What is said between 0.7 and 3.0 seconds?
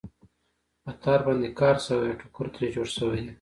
په تار باندې کار شوی او ټوکر ترې جوړ